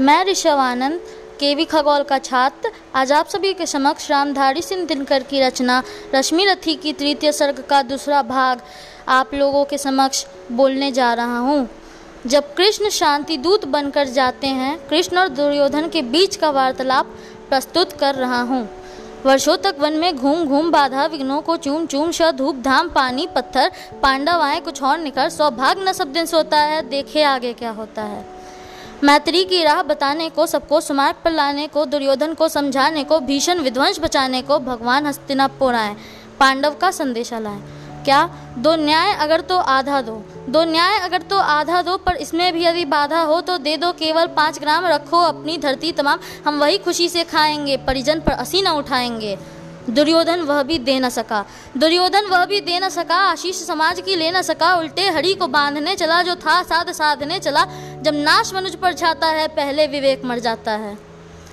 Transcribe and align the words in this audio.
मैं 0.00 0.24
ऋषभ 0.24 0.58
आनंद, 0.58 1.00
केवी 1.40 1.64
खगोल 1.64 2.02
का 2.02 2.18
छात्र। 2.18 2.70
आज 2.94 3.12
आप 3.12 3.28
सभी 3.28 3.52
के 3.52 3.66
समक्ष 3.66 4.10
रामधारी 4.10 4.62
सिंह 4.62 4.84
दिनकर 4.86 5.22
की 5.22 5.40
रचना, 5.40 5.82
रश्मि 6.14 6.44
रथी 6.44 6.74
की 6.74 6.92
तृतीय 6.92 7.32
सर्ग 7.32 7.64
का 7.70 7.82
दूसरा 7.82 8.22
भाग 8.22 8.60
आप 9.08 9.34
लोगों 9.34 9.64
के 9.64 9.78
समक्ष 9.78 10.24
बोलने 10.52 10.92
जा 10.92 11.12
रहा 11.14 11.38
हूँ। 11.38 11.68
जब 12.26 12.54
कृष्ण 12.54 12.88
शांति 12.88 13.36
दूत 13.36 13.64
बनकर 13.64 14.08
जाते 14.08 14.46
हैं, 14.46 14.78
कृष्ण 14.88 15.18
और 15.18 15.28
दुर्योधन 15.28 15.88
के 15.88 16.02
बीच 16.02 16.36
का 16.36 16.50
वार्तालाप 16.50 17.06
प्रस्तुत 17.50 17.92
कर 17.92 18.14
रहा 18.14 18.40
हूँ। 18.42 18.68
वर्षों 19.24 19.56
तक 19.56 19.76
वन 19.78 19.92
में 19.92 20.16
घूम 20.16 20.44
घूम 20.44 20.70
बाधा, 20.70 21.06
विघ्नों 21.06 21.42
को 21.42 21.56
चूम 21.56 21.86
चूम 21.86 22.10
श 22.10 22.30
धूप, 22.32 22.56
धाम, 22.56 22.88
पानी, 22.88 23.26
पत्थर, 23.26 23.70
पांडव 24.02 24.40
आए, 24.40 24.60
कुछ 24.60 24.82
और 24.82 24.98
निकल 24.98 25.28
सौभाग्य 25.28 25.84
न 25.84 25.92
सब 25.92 26.12
दिन 26.12 26.26
सोता 26.26 26.58
है, 26.58 26.88
देखे 26.88 27.22
आगे 27.22 27.52
क्या 27.52 27.70
होता 27.70 28.02
है। 28.02 28.37
मैत्री 29.04 29.44
की 29.44 29.64
राह 29.64 29.82
बताने 29.82 30.28
को, 30.28 30.46
सबको 30.46 30.80
सुमार्ग 30.80 31.16
पर 31.24 31.30
लाने 31.30 31.66
को, 31.66 31.84
दुर्योधन 31.84 32.34
को 32.34 32.48
समझाने 32.48 33.04
को, 33.04 33.20
भीषण 33.20 33.58
विध्वंस 33.58 34.00
बचाने 34.00 34.42
को 34.42 34.58
भगवान 34.58 35.06
हस्तिनापुर 35.06 35.74
आए, 35.74 35.96
पांडव 36.40 36.74
का 36.74 36.90
संदेशा 36.90 37.38
लाए। 37.38 37.58
क्या 38.04 38.30
दो 38.58 38.76
न्याय 38.76 39.14
अगर 39.14 39.40
तो 39.40 39.58
आधा 39.58 40.00
दो? 40.00 40.24
दो 40.48 40.64
न्याय 40.64 40.98
अगर 40.98 41.22
तो 41.22 41.38
आधा 41.38 41.82
दो, 41.82 41.96
पर 41.96 42.16
इसमें 42.16 42.52
भी 42.52 42.64
यदि 42.64 42.84
बाधा 42.84 43.20
हो 43.20 43.40
तो 43.40 43.58
दे 43.58 43.76
दो 43.76 43.92
केवल 43.92 44.26
पाँच 44.26 44.58
ग्राम, 44.58 44.86
रखो 44.86 45.20
अपनी 45.20 45.58
धरती 45.58 45.92
तमाम, 45.92 46.18
हम 46.46 46.58
वही 46.58 46.78
खुशी 46.78 47.08
से 47.08 47.24
खाएँगे, 47.24 47.76
परिजन 47.76 48.20
पर 48.20 48.32
असी 48.32 48.62
न 48.62 48.68
उठाएँगे। 48.68 49.38
दुर्योधन 49.90 50.40
वह 50.40 50.62
भी 50.62 50.78
दे 50.78 51.00
न 51.00 51.08
सका। 51.08 51.44
दुर्योधन 51.76 52.26
वह 52.26 52.44
भी 52.44 52.60
दे 52.60 52.80
न 52.80 52.88
सका, 52.88 53.16
आशीष 53.16 53.56
समाज 53.56 54.00
की 54.00 54.16
ले 54.16 54.30
न 54.30 54.42
सका, 54.42 54.74
उल्टे 54.74 55.08
हरि 55.08 55.34
को 55.34 55.46
बांधने 55.46 55.96
चला, 55.96 56.22
जो 56.22 56.34
था 56.34 56.62
साध 56.62 56.92
साधने 56.92 57.38
चला 57.38 57.66
जब 58.02 58.14
नाश 58.14 58.52
मनुज 58.54 58.74
पर 58.76 58.92
छाता 58.92 59.26
है 59.26 59.46
पहले 59.48 59.86
विवेक 59.86 60.24
मर 60.24 60.38
जाता 60.38 60.72
है। 60.76 60.96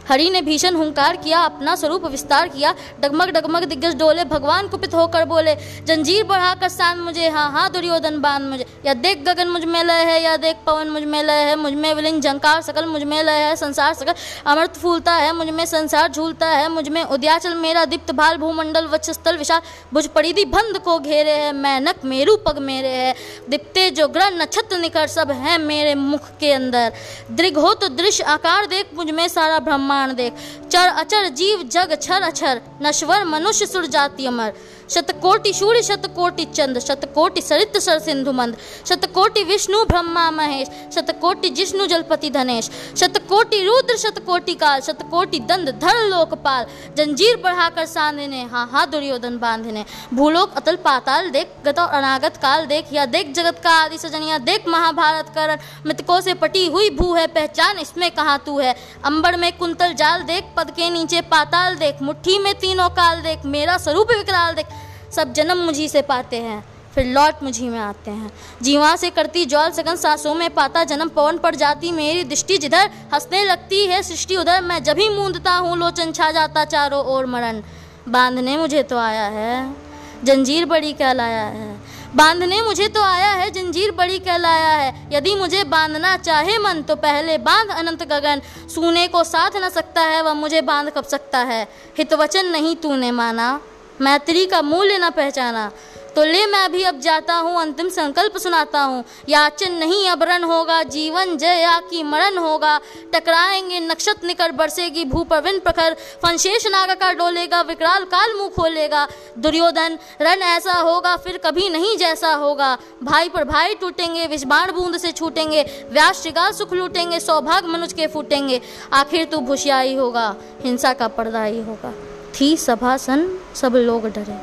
हरि 0.10 0.30
ने 0.30 0.42
भीषण 0.42 0.76
हुंकार 0.76 1.16
किया, 1.16 1.40
अपना 1.42 1.76
स्वरूप 1.76 2.06
विस्तार 2.06 2.48
किया, 2.48 2.74
डगमग 3.02 3.30
डगमग 3.30 3.64
दिग्गज 3.64 3.96
डोले, 3.96 4.24
भगवान 4.26 4.68
कुपित 4.68 4.94
होकर 4.94 5.26
बोले, 5.26 5.56
जंजीर 5.86 6.24
बढ़ाकर 6.24 6.70
सान 6.70 7.00
मुझे 7.00 7.30
हाँ 7.30 7.50
हाँ 7.52 7.70
दुर्योधन 7.72 8.20
बाँध 8.22 8.44
मुझे, 8.44 8.66
या 8.86 8.94
देख 8.96 9.24
गगन 9.24 9.48
मुझमें 9.48 9.84
लय 9.84 10.04
है, 10.04 10.22
या 10.24 10.36
देख 10.38 10.58
पवन 10.66 10.90
मुझमें 10.90 11.22
लय 11.24 11.44
है, 11.44 11.56
मुझमें 11.56 11.94
विलिंग 11.94 12.22
झंकार 12.22 12.62
सकल 12.62 12.86
मुझमें 12.86 13.22
लय 13.24 13.44
है, 13.44 13.56
संसार 13.56 13.94
सकल 13.94 14.14
अमृत 14.46 14.78
फूलता 14.78 15.14
है, 15.14 15.34
मुझमें 15.34 15.66
संसार 15.66 16.12
झूलता 16.12 16.48
है, 16.48 16.68
मुझमें 16.70 17.04
उद्याचल 17.04 17.56
मेरा 17.56 17.86
दीप्त 17.86 18.12
भाल, 18.12 18.38
भूमंडल 18.38 18.88
वक्षस्थल 18.88 19.38
विशाल 19.38 19.62
भुज 19.94 20.08
परिधि 20.08 20.46
बंद 20.48 20.78
को 20.78 21.00
घेरे 21.00 21.32
है, 21.32 21.52
मैनक 21.54 22.06
मेरू 22.06 22.36
पग 22.38 22.60
मेरे 22.62 22.90
है 22.90 23.14
दिप्ते 23.50 23.90
जो 23.92 24.08
ग्रह 24.08 24.30
नक्षत्र 24.36 24.78
निकर 24.78 25.08
सब 25.08 25.32
है 25.34 25.58
मेरे 25.58 25.96
मुख 25.96 26.30
के 26.40 26.52
अंदर 26.54 26.94
दृघ 27.32 27.58
हो 27.58 27.74
तो 27.74 27.88
दृश्य 27.96 28.24
आकार 28.30 28.66
देख 28.66 28.94
मुझमें 28.96 29.28
सारा 29.28 29.60
ब्रह्मा 29.60 29.95
प्रमाण 29.96 30.14
देख। 30.14 30.34
चर 30.72 30.88
अचर 31.00 31.28
जीव 31.32 31.62
जग 31.72 31.96
छर 32.02 32.22
अचर 32.22 32.62
नश्वर 32.82 33.24
मनुष्य 33.26 33.66
सुर 33.66 33.86
जाति 33.88 34.26
अमर। 34.26 34.52
शतकोटि 34.90 35.54
सूर्य 35.54 35.82
शतकोटि 35.82 36.46
चंद्र 36.46 36.80
शतकोटि 36.80 37.42
सरित 37.42 37.78
सर 37.78 38.00
सिंधु 38.00 38.32
मंद, 38.32 38.58
शतकोटि 38.86 39.44
विष्णु 39.44 39.84
ब्रह्मा 39.86 40.30
महेश, 40.32 40.68
शतकोटि 40.96 41.50
जिष्णु 41.50 41.86
जलपति 41.88 42.30
धनेश, 42.30 42.70
शतकोटि 42.98 43.64
रुद्र, 43.64 43.98
शतकोटि 43.98 44.54
काल, 44.56 44.82
शतकोटि 44.82 45.40
दंड, 45.40 45.70
धर 45.80 46.02
लोकपाल, 46.10 46.66
जंजीर 46.98 47.38
बढ़ाकर 47.38 47.86
सांधने 47.86 48.44
हाँ 48.44 48.68
हाँ 48.72 48.90
दुर्योधन 48.90 49.38
बांधने। 49.38 49.86
भूलोक 50.14 50.54
अतल 50.58 50.76
पाताल 50.76 51.30
देख, 51.30 51.48
गत 51.66 51.80
और 51.80 51.94
अनागत 51.94 52.38
काल 52.38 52.66
देख, 52.66 52.94
या 52.94 53.06
देख 53.08 53.34
जगत 53.34 53.60
का 53.64 53.72
आदि 53.76 53.98
सजनिया, 53.98 54.38
देख 54.38 54.68
महाभारत 54.68 55.32
करण, 55.36 55.58
मृतकों 55.86 56.20
से 56.22 56.34
पटी 56.34 56.66
हुई 56.68 56.90
भू 56.90 57.14
है, 57.14 57.28
पहचान 57.28 57.78
इसमें 57.78 58.10
कहाँ 58.12 58.42
तू 58.46 58.60
है? 58.60 58.76
अंबर 59.06 59.38
में 59.38 59.52
कुंतल 59.58 59.94
जाल 59.94 60.22
देख, 60.24 60.54
पद 60.58 60.72
के 60.72 60.90
नीचे 60.90 61.22
पाताल 61.22 61.76
देख, 61.76 62.02
मुट्ठी 62.02 62.38
में 62.40 62.54
तीनों 62.54 62.90
काल 62.92 63.22
देख, 63.22 63.46
मेरा 63.46 63.78
स्वरूप 63.78 64.12
विकराल 64.12 64.54
देख 64.54 64.74
सब 65.16 65.34
जन्म 65.34 65.58
मुझी 65.58 65.88
से 65.90 66.02
पाते 66.04 66.38
हैं, 66.38 66.64
फिर 66.96 67.06
लौट 67.08 67.44
मुझी 67.44 67.70
में 67.70 67.80
आते 67.80 68.12
हैं। 68.12 68.32
जीवा 68.62 68.96
से 68.96 69.10
करती 69.12 69.46
ज्वाल 69.46 69.72
सगन 69.72 69.96
सांसों 69.98 70.34
में 70.36 70.50
पाता 70.54 70.84
जन्म, 70.86 71.10
पवन 71.10 71.38
पड़ 71.38 71.56
जाती 71.56 71.92
मेरी 71.92 72.24
दृष्टि 72.26 72.58
जिधर 72.58 72.90
हंसने 73.14 73.44
लगती 73.46 73.86
है 73.86 74.02
सृष्टि 74.04 74.36
उधर। 74.38 74.62
मैं 74.64 74.84
जब 74.84 75.00
ही 75.00 75.10
मूंदता 75.12 75.54
हूँ, 75.54 75.78
लोचन 75.78 76.12
छा 76.12 76.32
जाता 76.32 76.66
चारों 76.66 77.04
ओर 77.06 77.26
मरण। 77.26 77.62
बांधने 78.08 78.58
मुझे 78.58 78.84
तो 78.84 78.98
आया 78.98 79.26
है, 79.30 79.76
जंजीर 80.24 80.66
बड़ी 80.66 80.94
कहलाया 80.94 81.44
है। 81.46 81.74
बांधने 82.16 82.62
मुझे 82.62 82.88
तो 82.88 83.02
आया 83.04 83.32
है, 83.32 83.50
जंजीर 83.52 83.92
बड़ी 83.92 84.20
कहलाया 84.20 84.70
है। 84.70 84.94
यदि 85.12 85.34
मुझे 85.36 85.64
बांधना 85.66 86.16
चाहे 86.18 86.58
मन 86.58 86.82
तो 86.82 86.96
पहले 86.98 87.38
बाँध 87.40 87.72
अनंत 87.72 88.04
गगन। 88.04 88.42
सूने 88.70 89.08
को 89.08 89.24
साथ 89.26 89.58
न 89.58 89.70
सकता 89.70 90.02
है, 90.04 90.22
वह 90.22 90.34
मुझे 90.34 90.62
बाँध 90.64 90.90
कब 90.90 91.04
सकता 91.06 91.40
है? 91.40 91.68
हितवचन 91.98 92.46
नहीं 92.48 92.76
तूने 92.76 93.12
माना। 93.12 93.60
मैत्री 94.02 94.46
का 94.46 94.62
मूल्य 94.62 94.98
न 94.98 95.10
पहचाना। 95.10 95.72
तो 96.16 96.24
ले 96.24 96.46
मैं 96.46 96.72
भी 96.72 96.84
अब 96.84 97.00
जाता 97.00 97.34
हूँ, 97.34 97.62
अंतिम 97.62 97.90
संकल्प 97.90 98.38
सुनाता 98.38 98.82
हूँ। 98.82 99.04
याचन 99.30 99.72
नहीं 99.72 100.10
अबरन 100.10 100.44
होगा, 100.44 100.84
जीवन 100.84 101.38
जय 101.38 101.62
या 101.62 101.80
की 101.80 102.04
मरण 102.04 102.38
होगा। 102.38 102.82
टकराएँगे, 103.14 103.80
नक्षत्र 103.80 104.28
निकट 104.28 104.52
बरसेगी 104.52 105.06
भू 105.06 105.24
प्रविन 105.24 105.60
प्रखर। 105.60 105.94
फंशेष 105.94 106.68
नाग 106.68 106.92
का 106.92 107.14
डोलेगा, 107.14 107.62
विकराल 107.62 108.04
काल 108.04 108.34
मुँह 108.38 108.50
खोलेगा। 108.50 109.08
दुर्योधन 109.38 110.00
रण 110.22 110.42
ऐसा 110.42 110.74
होगा, 110.74 111.16
फिर 111.16 111.38
कभी 111.38 111.70
नहीं 111.70 111.98
जैसा 111.98 112.34
होगा। 112.34 112.78
भाई 113.04 113.30
पर 113.30 113.44
भाई 113.44 113.76
टूटेंगे, 113.76 114.28
विषबाण 114.28 114.72
बूंद 114.72 114.98
से 114.98 115.12
छूटेंगे। 115.12 115.64
व्यास 115.92 116.22
श्रृगाल 116.22 116.52
सुख 116.52 116.74
लूटेंगे, 116.74 117.20
सौभाग्य 117.20 117.68
मनुज 117.68 117.94
के 117.94 118.08
फूटेंगे। 118.08 118.62
आखिर 118.94 119.26
तू 119.26 119.38
भुशियाई 119.38 119.96
होगा, 119.96 120.36
हिंसा 120.64 120.94
का 120.94 121.08
पर्दा 121.08 121.44
ही 121.44 121.62
होगा। 121.62 121.94
थी 122.42 122.58
सभा 122.58 122.98
सन 122.98 123.40
सब 123.56 123.74
लोग 123.76 124.08
डरे। 124.08 124.38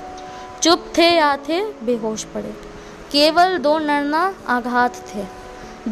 चुप 0.62 0.92
थे 0.98 1.10
या 1.10 1.36
थे, 1.36 1.64
बेहोश 1.64 2.24
पड़े। 2.24 2.56
केवल 3.12 3.58
दो 3.58 3.78
नरना 3.78 4.34
आघात 4.48 4.96
थे। 4.96 5.24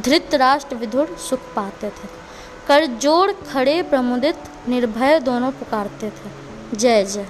धृत 0.01 0.35
राष्ट्र 0.35 0.77
विधुर 0.77 1.17
सुख 1.31 1.39
पाते 1.57 1.89
थे। 1.89 2.09
कर 2.69 2.87
जोड़ 2.87 3.33
खड़े 3.33 3.83
प्रमुदित, 3.83 4.37
निर्भय 4.69 5.21
दोनों 5.21 5.51
पुकारते 5.51 6.11
थे। 6.11 6.31
जय 6.77 7.05
जय। 7.05 7.27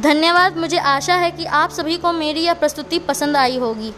धन्यवाद, 0.00 0.56
मुझे 0.56 0.78
आशा 0.78 1.14
है 1.14 1.30
कि 1.30 1.44
आप 1.44 1.70
सभी 1.70 1.96
को 1.96 2.12
मेरी 2.12 2.40
यह 2.40 2.54
प्रस्तुति 2.54 2.98
पसंद 2.98 3.36
आई 3.36 3.58
होगी। 3.58 3.94